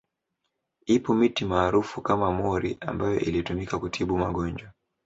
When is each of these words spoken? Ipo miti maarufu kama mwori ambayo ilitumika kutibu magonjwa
Ipo 0.85 1.13
miti 1.13 1.45
maarufu 1.45 2.01
kama 2.01 2.31
mwori 2.31 2.77
ambayo 2.81 3.19
ilitumika 3.19 3.79
kutibu 3.79 4.17
magonjwa 4.17 4.71